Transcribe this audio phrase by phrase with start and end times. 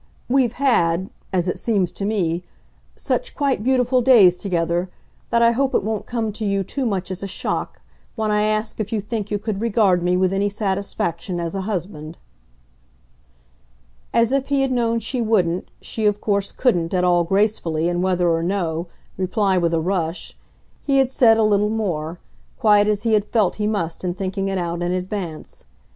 [0.27, 2.43] "We've had, as it seems to me,
[2.95, 4.89] such quite beautiful days together,
[5.29, 7.81] that I hope it won't come to you too much as a shock
[8.15, 11.61] when I ask if you think you could regard me with any satisfaction as a
[11.69, 12.17] husband."
[14.11, 18.01] As if he had known she wouldn't, she of course couldn't, at all gracefully, and
[18.01, 18.87] whether or no,
[19.17, 20.35] reply with a rush,
[20.83, 22.17] he had said a little more
[22.57, 25.65] quite as he had felt he must in thinking it out in advance.